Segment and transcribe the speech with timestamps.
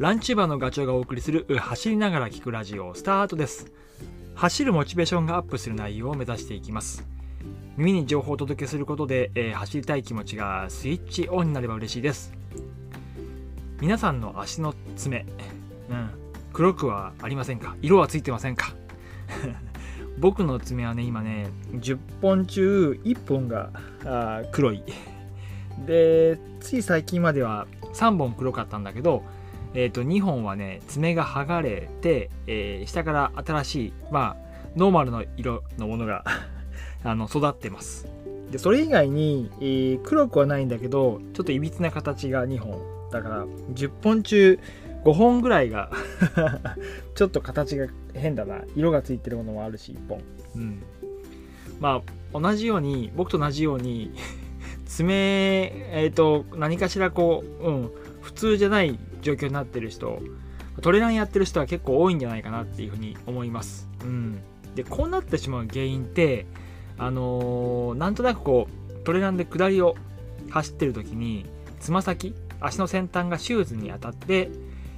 [0.00, 3.70] ランチバーのガチョウがお送りする走りながら聞くラジオスタートです。
[4.34, 7.06] 走るモチベーションがアップする内容を目指していきます。
[7.76, 12.32] 耳に情報をお届けすることで、えー、走りたい気持ちがスイッチオンになれば嬉しいです。
[13.82, 15.26] 皆さんの足の爪、
[15.90, 16.10] うん、
[16.54, 17.76] 黒くはありませんか？
[17.82, 18.72] 色はついてませんか？
[20.18, 23.68] 僕の爪はね今ね10本中1本が
[24.06, 24.82] あ黒い。
[25.86, 29.24] でつい最近までは3本黒かったんだけど、
[29.74, 36.24] えー、と2本はね爪が剥がれて、えー、下から新しいまあノーマルの色のものが
[37.04, 38.06] あの育ってます。
[38.50, 42.78] でそれ以外に、えー、黒くはないんだけどちょっといびつな形が2本。
[43.10, 43.44] だから
[43.74, 44.58] 10本中
[45.04, 45.90] 5本ぐらいが
[47.16, 48.62] ちょっと形が変だな。
[48.76, 50.20] 色がついてるものもあるし1本。
[50.56, 50.82] うん。
[51.80, 52.02] ま
[52.32, 54.12] あ同じように僕と同じように
[54.90, 55.14] 爪
[55.92, 60.20] えっ、ー、と何かしらこううん普通じゃない状況になってる人
[60.82, 63.88] トレランやってる人は結構多いんじゃないかなっていうふうに思います。
[64.02, 64.40] うん。
[64.74, 66.46] でこうなってしまう原因って
[66.98, 69.96] あのー、なんとなくこうトレランで下りを
[70.50, 71.46] 走ってる時に
[71.80, 74.50] つま先足の先端がシューズに当たって、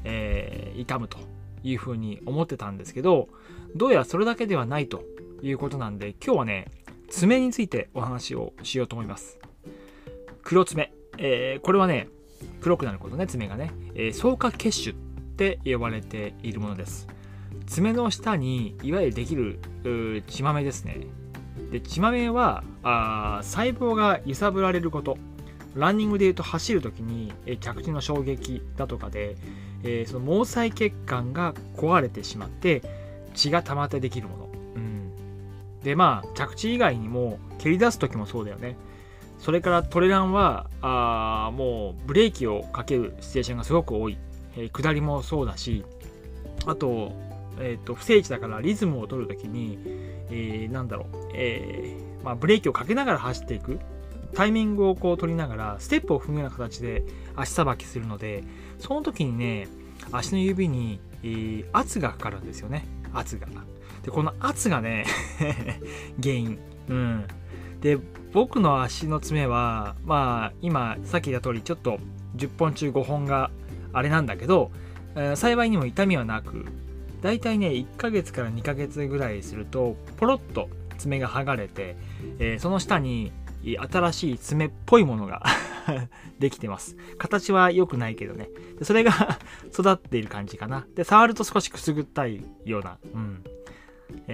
[0.05, 1.19] えー、痛むと
[1.63, 3.29] いうふうに思ってたんですけど
[3.77, 5.05] どうやらそれだけではないと
[5.43, 6.67] いうことなんで今日はね
[7.09, 9.42] 爪についてお話をしようと思います。
[10.43, 12.09] 黒爪、えー、これはね
[12.61, 17.09] 黒くなることね爪がね、えー、草加血腫って呼ばれているものです。
[17.67, 19.59] 爪の下にいわゆるできる
[20.27, 21.07] 血豆ですね。
[21.71, 25.17] で血豆はあ細胞が揺さぶられること。
[25.75, 29.37] ランニングでいうと走る時に、え着地の衝撃だとかで、
[29.83, 32.83] えー、その毛細血管が壊れてしまって
[33.35, 35.13] 血が溜まってできるもの、うん、
[35.83, 38.77] でまあ着地以外にも蹴り出す時もそうだよね。
[39.43, 44.17] それからトレランはあもうブレーキをかけるシチュエーションがすごく多い、
[44.57, 45.85] えー、下りもそうだし
[46.65, 47.13] あと,、
[47.59, 49.81] えーと、不整地だからリズムを取る時に、
[50.31, 53.81] えー、なんだろう、えーまあ、ブレーキをかけながら走っていく。
[54.35, 57.05] タイミングをこう取りながらステップを踏むような形で
[57.37, 58.45] 足さばきするので
[58.79, 59.69] その時にね
[60.11, 62.87] 足の指に、えー、圧がかかるんですよね。
[63.13, 63.47] 圧が。
[64.03, 65.05] でこの圧がね
[66.23, 66.59] 原因。
[66.89, 67.27] うん。
[67.83, 67.99] で
[68.33, 71.99] 僕の足の爪はまあ今さっき言った通りちょっと
[72.37, 73.51] 10本中5本が
[73.93, 74.71] あれなんだけど、
[75.15, 76.65] えー、幸いにも痛みはなく
[77.21, 81.97] だいたいね1ヶ月から2ヶ月ぐらいするとポロッと爪が剥がれて、
[82.39, 83.33] えー、その下に
[83.65, 85.43] 新しい爪っぽいものが
[86.39, 86.97] できてます。
[87.19, 88.49] 形は良くないけどね。
[88.83, 89.39] それが
[89.73, 90.87] 育っている感じかな。
[90.95, 93.45] で、触ると少しくすぐったいような、うん。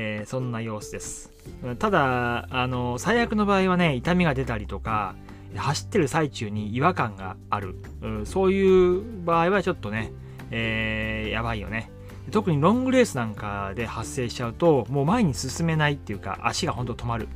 [0.00, 1.32] えー、そんな様子です。
[1.80, 5.16] ただ、あの、最悪の場合はね、痛みが出たりとか、
[5.56, 7.74] 走ってる最中に違和感がある。
[8.02, 10.12] うん、そういう場合はちょっとね、
[10.50, 11.90] えー、やばいよね。
[12.30, 17.28] 特にロングレースなんかで発生しちゃうと、もう前に進めないっていうか、足がほんと止まる。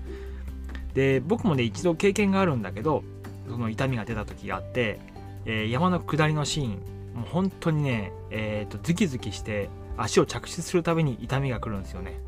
[0.95, 3.03] で僕もね一度経験があるんだけど
[3.49, 5.01] その痛みが出た時があって、
[5.47, 6.71] えー、山の下りのシーン
[7.15, 12.19] もう本当にね、えーと、ズキズキして足を着地するたびに痛みが来るんですよね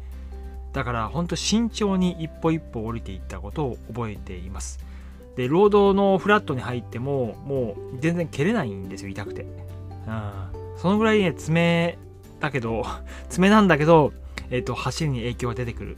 [0.75, 4.81] だから本当慎重に一歩一歩降りていったことを覚えています。
[5.37, 10.33] でロードのフラットに入ってももう全然蹴れないんですよ痛くて、うん、
[10.77, 11.99] そのぐらいね爪
[12.41, 12.85] だけど
[13.31, 14.13] 爪なんだけど、
[14.51, 15.97] えーと走りに影響が出てくる。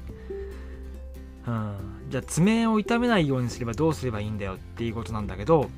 [1.46, 1.76] うん、
[2.10, 5.70] じゃあ爪を痛めないようにすればどうすればいいんだよっていうことなんだけど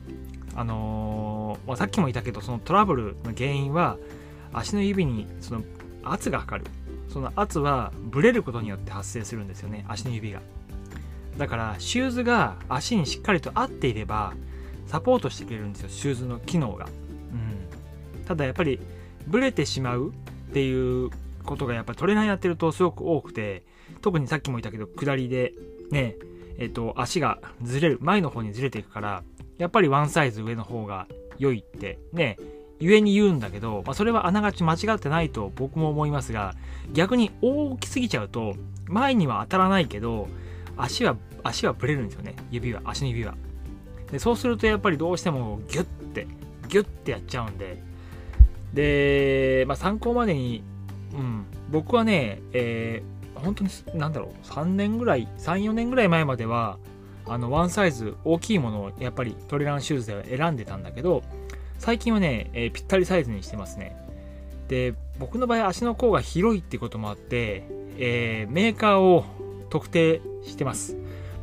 [0.54, 3.98] あのー、まあ、さっきも言ったけどそのトラブルの原因は
[4.52, 5.62] 足の指にその
[6.12, 6.64] 圧がかかる。
[7.08, 10.40] その圧はブレることによって発生するんですよね足の指が。
[11.38, 14.34] だからシューズが足にしっかりと合っていれば
[14.86, 18.80] サポートしてくれるんですよシューズの機能が、うん、ただやっぱり
[19.26, 20.10] ブレてしまう
[20.50, 21.10] っていう
[21.44, 23.62] ことがやっぱりトレーナーやってるとすごく多くて
[24.02, 25.54] 特にさっきも言ったけど下りで
[25.90, 26.16] ね
[26.58, 29.22] えっ、と足がずれる前の方にずれていくから
[29.58, 31.06] やっぱりワンサイズ上の方が
[31.38, 32.36] 良いってね
[32.80, 36.54] 故に言うんだけど、まあ、それはあながち間違ってないと僕も思いますが
[36.92, 38.54] 逆に大きすぎちゃうと
[38.86, 40.28] 前には当たらないけど
[40.76, 42.34] 足は足はブレるんですよね。
[42.50, 43.34] 指は足の指は。
[44.10, 46.26] でそうするとやっぱりどうしてもギュッて
[46.68, 47.82] ギュッてやっちゃうんで。
[48.74, 50.62] で、まあ、参考までに、
[51.14, 56.78] うん、僕はね、えー本当に何だろう3年ぐらい34年ぐらい前までは
[57.26, 61.22] あのワンサイズ大きいものをやっぱりトレランシューズでは選んでたんだけど
[61.78, 63.96] 最近はね、えー、ぴったりサイズにしてますね。
[64.68, 67.64] で僕の場合足の甲が広いってこともあって、
[67.96, 69.24] えー、メーカーを
[69.70, 70.96] 特定してます。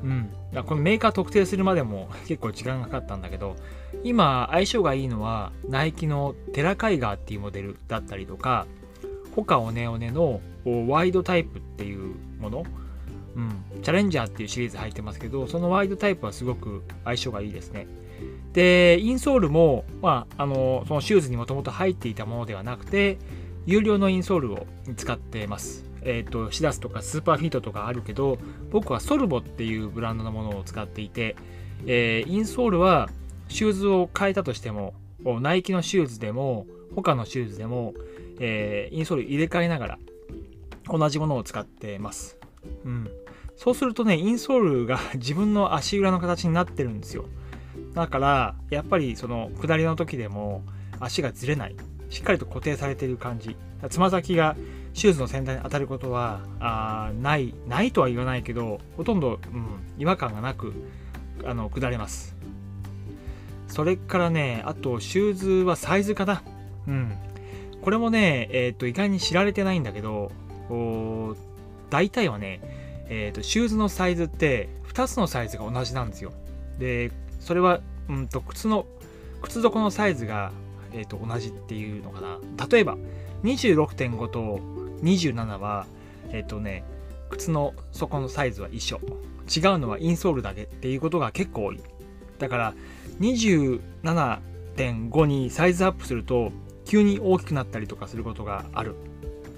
[0.04, 0.30] うん、
[0.68, 3.56] このメーカー特定するまでも 結構時間がかかったんだけど
[4.04, 8.68] 今相性がいいのはナイキのテラカイガーっていうモデルだったりとか
[9.36, 10.42] ホカオネオネの
[10.88, 12.66] ワイドタイプっていうもの、
[13.36, 17.88] うん、チャレンジャーっていうシリーズ入ってますけどそのワイドタイプはすごく相性がいいですね。
[18.56, 23.18] でインソールも、まあ、あのそのシューズにもともと入っていたものではなくて
[23.66, 24.66] 有料のインソールを
[24.96, 28.38] 使ってますえっ、ー、とシダスとかスーパーフィートとかあるけど
[28.72, 31.36] 僕はソルボっていうブランドのものを使っていて、
[31.86, 33.10] えー、インソールは
[33.50, 34.94] シューズを変えたとしても
[35.42, 36.66] ナイキのシューズでも
[36.96, 37.94] 他のシューズでも、
[38.40, 40.00] えー、インソール入れ替えながら
[40.88, 42.38] 同じものを使ってます。
[42.86, 43.10] うん。
[43.58, 47.26] そうするとね、インソールが 自分の足裏の形になってるんですよ。
[47.96, 50.64] だから、やっぱりその下りの時でも
[51.00, 51.76] 足がずれない。
[52.10, 53.56] しっかりと固定されている感じ。
[53.90, 54.56] つま先が
[54.94, 60.74] シューズの先端に当たることはあない、ないとは言わないけど、ほとんど、うん、違和感がなく、
[61.46, 62.36] あの、下れます。
[63.68, 66.44] それからね、あと、シューズはサイズかな。
[66.88, 67.14] うん。
[67.82, 70.32] これもね、えっ、ー、と、意外に知られてないんだけど、
[71.90, 72.62] 大体はね、
[73.10, 76.32] えーと、シューズのサイズって2つのサイズが同じなんですよ。
[76.80, 77.12] で、
[77.46, 78.88] それは、うんと、靴の、
[79.44, 80.52] 靴底のサイズが、
[80.94, 82.40] えーと、同じっていうのかな。
[82.68, 82.98] 例えば、
[83.44, 84.60] 26.5と
[85.04, 85.86] 27は、
[86.32, 86.84] えっ、ー、とね、
[87.30, 89.00] 靴の底のサイズは一緒。
[89.56, 91.80] 違うのはインソールだけっていうことが結構多い。
[92.40, 92.74] だから、
[93.20, 96.52] 27.5にサイズアップすると、
[96.86, 98.96] 急に大きくなったりとかすることがある。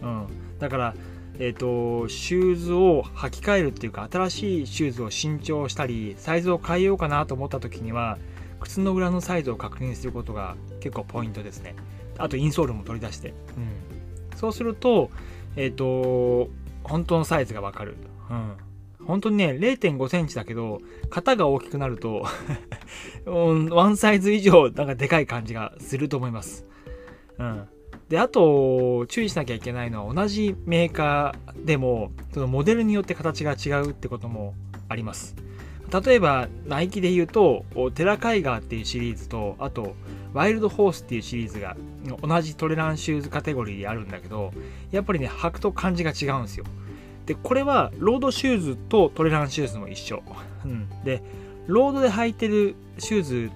[0.01, 0.28] うん。
[0.60, 0.94] だから、
[1.39, 8.18] えっ、ー、と、シューズを履き替えるっていうか、新しいシューズを新調したり、サイズを変えようかなと思った時には、
[8.60, 11.75] 靴の裏のサイズを確認することが結構ポイントですね。
[12.18, 13.30] あと、インソールも取り出して。
[13.30, 13.31] う
[14.34, 14.38] ん。
[14.38, 15.12] そうすると、
[15.56, 16.50] えっ、ー、と、
[16.84, 17.98] 本当のサイズがわかる。
[18.30, 18.54] うん。
[19.06, 22.25] 本当にね、0.5センチだけど、型が大きくなると
[23.25, 26.66] ワンサイズ以上、なんかでかい感じがすると思います。
[27.38, 27.68] うん。
[28.09, 34.54] で、あと、注意しなきゃいけないのは、同じメーカーでも、そのモデルによって形が違うってことも
[34.88, 35.36] あります。
[36.06, 37.65] 例えば、ナイキで言うと、
[37.95, 39.95] テラカイガーっていうシリーズと、あと、
[40.33, 41.75] ワイルドホースっていうシリーズが、
[42.21, 44.51] 同じトレランシューズカテゴリーであるんだけど、
[44.92, 46.65] やっぱりね、履くと感じが違うんですよ。
[47.25, 50.24] で、これは、ロードシューズとトレランシューズも一緒。
[50.65, 50.89] うん。
[51.04, 51.21] で、
[51.68, 53.51] ロードで履いてるシューズ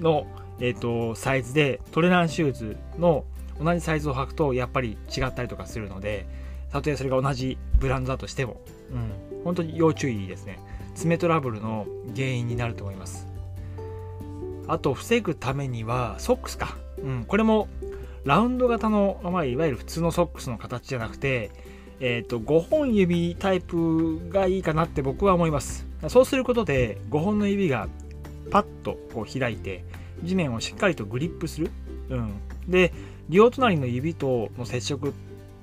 [0.00, 0.26] の、
[0.60, 3.24] えっ、ー、と、サイズで、トレランシューズの
[3.60, 6.26] 同じサイズを履くとやっぱり違ったりとかするので
[6.72, 8.60] たとえそれが同じブランドだとしても、
[8.90, 10.58] うん、本当に要注意ですね。
[10.94, 13.26] 爪トラブルの原因になると思います。
[14.68, 17.68] あと防ぐためにはソックスか、うん、これも
[18.24, 21.50] ラウンド型の、まあ、いわゆる普通のソックスの形じゃなくて、
[22.00, 25.86] えーと、と5本指タイプがいいかなって僕は思います。
[26.08, 27.88] そうすることで5本の指が
[28.50, 29.84] パッとこう開いて
[30.22, 31.70] 地面をしっかりとグリップする、
[32.10, 32.34] うん、
[32.68, 32.92] で
[33.28, 35.14] 両隣の指との接触、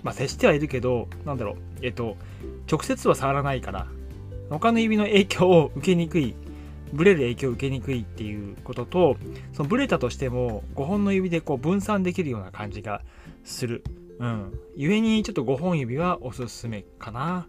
[0.04, 2.18] まあ、接してはいるけど、なんだろう、えっと、
[2.70, 3.88] 直接は触らないから、
[4.50, 6.36] 他の指の影響を受けにくい、
[6.94, 9.18] ブレる影響を受けにくいっていうことと、
[9.54, 13.02] そのブレたとしても5本の指でこう分散できるような感じが
[13.44, 13.84] する。
[14.20, 14.54] うん。
[14.76, 17.48] 故にちょっと5本指はおすすめかな。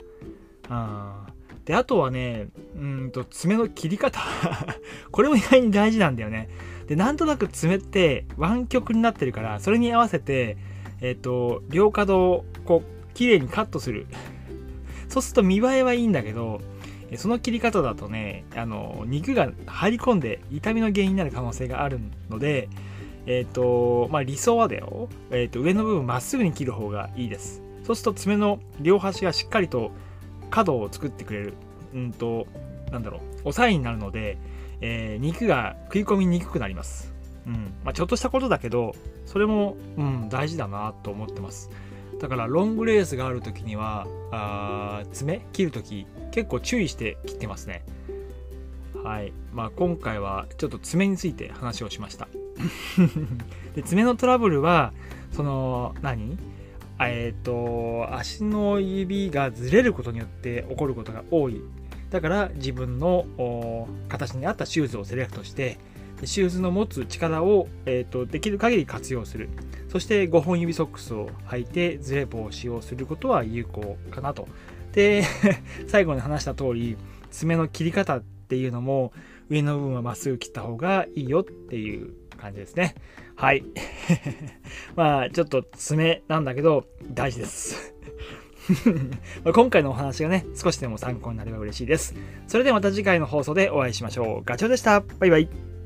[0.68, 1.40] うん。
[1.64, 4.20] で、あとはね、うんと、爪の切り方
[5.10, 6.48] これも意外に大事なんだよね。
[6.90, 10.56] で、なんとなく爪って湾曲になってるから、それに合わせて、
[11.00, 14.08] えっ、ー、と、両角をこう、綺麗にカットする。
[15.08, 16.60] そうすると見栄えはいいんだけど、
[17.14, 22.68] その切り方だとね、あの、肉が入り込んで痛みの原因になる可能性があるので、
[23.26, 27.62] えっ、ー、と、まあ、理想はだよ、え、ー、と、上の部分まっすぐに切る方がいいです。
[27.84, 29.92] そうすると爪の両端がしっかりと
[30.50, 31.54] 角を作ってくれる。
[31.94, 32.48] うんと、
[32.90, 34.38] なんだろう、押さえになるので、
[34.80, 37.12] えー、肉が食い込みにくくなります。
[37.46, 37.72] うん。
[37.84, 38.94] まあ、ちょっとしたことだけど、
[39.26, 41.70] それも、うん、大事だなと思ってます。
[42.20, 47.84] だから、ロングレースがある時には、あ爪切る時結構注意して切ってますね。
[49.02, 49.32] はい。
[49.52, 52.28] まあ、今回はちょっと爪について話をしました。
[53.74, 54.92] で爪のトラブルは、
[55.32, 56.38] その、何？
[57.02, 61.62] えっ、ー、と、足の指がずれることによって起こることが多い
[62.10, 65.78] だから自分の形に合ったシューズをセレクトして
[66.24, 69.48] シューズの持つ力を、えーと、できる限り活用する。
[69.88, 74.48] そして5本指ソックスを履いてズレ防止をすることは有効かなと。
[74.92, 75.22] で
[75.88, 76.96] 最後に話した通り
[77.30, 79.12] 爪の切り方っていうのも
[79.48, 82.94] 上の部分はまっすぐ切った方がいいよっていう感じですね。
[83.36, 83.64] はい。
[84.94, 87.94] まあちょっと爪なんだけど大事です。
[89.52, 92.14] 今回のお話がね、少しでも参考になれば嬉しいです。
[92.46, 94.44] それではまた次回の放送でお会いしましょう。
[94.44, 95.00] ガチョウでした。
[95.18, 95.79] バイバイ。